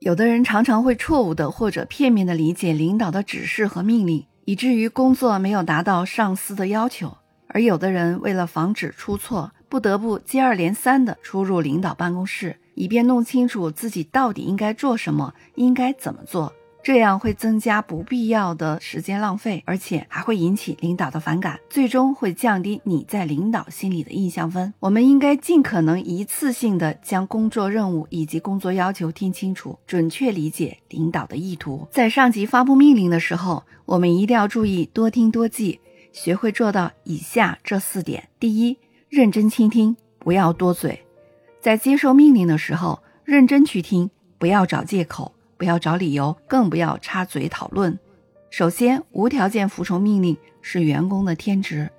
[0.00, 7.18] 有的人常常会错误的或者片面的理解领导的指示和命令，以至于工作没有达到上司的要求；
[7.48, 16.50] 而有的人为了防止出错，不得不接二连三的出入领导办公室，以便弄清楚自己到底应该做什么，应该怎么做。
[16.82, 24.72] 这样会增加不必要的时间浪费，而且还会引起领导的反感，最终会降低你在领导心里的印象分。
[24.80, 31.86] 我们应该尽可能一次性的将工作任务以及工作要求听清楚，准确理解领导的意图。
[31.90, 35.78] 在上级发布命令的时候，我们一定要注意多听多记，
[36.12, 38.78] 学会做到以下这四点：第一，
[39.10, 41.04] 认真倾听，不要多嘴。
[41.60, 45.34] 在接受命令的时候，认真去听，不要找借口。
[45.60, 47.98] 不要找理由，更不要插嘴讨论。
[48.48, 51.90] 首先，无条件服从命令是员工的天职。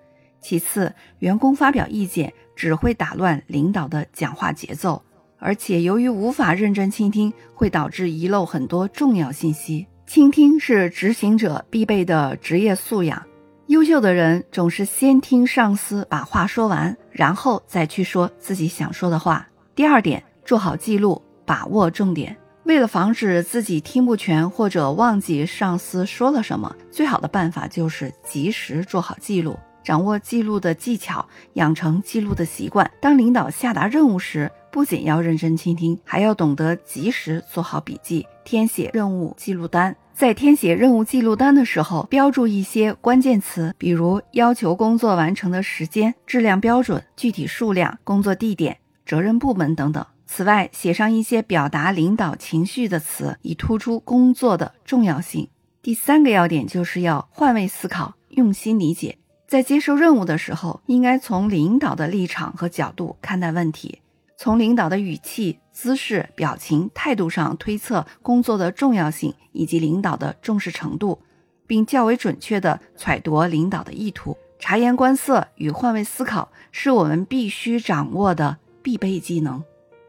[0.42, 5.00] 其次，员工发表意见只会打乱领导的讲话节奏，
[5.38, 9.86] 而且由于无法认真倾听，会导致遗漏很多重要信息。
[10.08, 13.24] 倾听是执行者必备的职业素养。
[13.68, 19.48] 优秀的人总是先听上司把话说完，然后再去说自己想说的话。
[19.76, 22.36] 第二点，做好记录，把握重点。
[22.64, 32.90] 为了防止自己听不全或者忘记上司说了什么，最好的办法就是及时做好记录，掌握记录的技巧，养成记录的习惯。
[33.02, 39.96] 当领导下达任务时，不仅要认真倾听，还要懂得及时做好笔记，填写任务记录单。
[40.14, 50.06] 在填写任务记录单的时候，标注一些关键词，比如要求工作完成的时间、质量标准、具体数量、工作地点、责任部门等等。
[50.34, 55.50] 此外，写上一些表达领导情绪的词，以突出工作的重要性。
[55.82, 59.18] 第三个要点就是要换位思考，用心理解。
[59.46, 64.00] 在接受任务的时候，应该从领导的立场和角度看待问题，
[64.38, 71.20] 从领导的语气、姿势、表情、态度上推测工作的重要性以及领导的重视程度，
[71.68, 74.38] 并较为准确地揣度领导的意图。
[74.58, 79.62] 察言观色与换位思考是我们必须掌握的必备技能。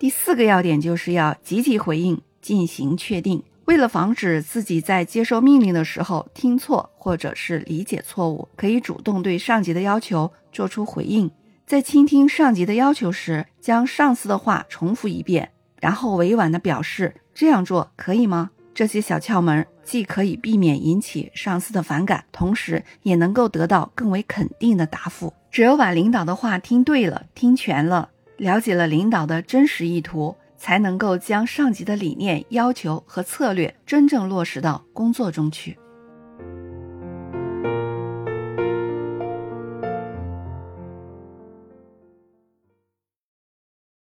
[0.03, 3.41] 第四个要点就是要积极回应，进行确定。
[3.67, 11.31] 为了防止自己在接受命令的时候听错或者是理解错误，可以主动对上级的要求做出回应。
[11.65, 18.51] 在倾听上级的要求时，将上司的话重复一遍，然后委婉的表示这样做可以吗？
[18.75, 25.33] 这些小窍门既可以避免引起上司的反感，同时也能够得到更为肯定的答复。
[25.53, 28.09] 只有把领导的话听对了，听全了。
[28.43, 35.79] 了解了领导的真实意图，才能够将上级的理念、要求和策略真正落实到工作中去。